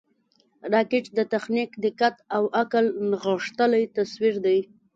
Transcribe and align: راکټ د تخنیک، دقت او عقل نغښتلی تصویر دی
راکټ 0.73 1.05
د 1.17 1.19
تخنیک، 1.33 1.71
دقت 1.85 2.15
او 2.35 2.43
عقل 2.59 2.85
نغښتلی 3.09 3.83
تصویر 3.95 4.35
دی 4.45 4.59